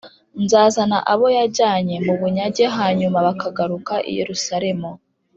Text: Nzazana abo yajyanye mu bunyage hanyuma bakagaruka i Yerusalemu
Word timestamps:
Nzazana 0.43 0.97
abo 1.11 1.27
yajyanye 1.37 1.95
mu 2.05 2.13
bunyage 2.19 2.65
hanyuma 2.77 3.17
bakagaruka 3.27 3.93
i 4.09 4.11
Yerusalemu 4.17 4.89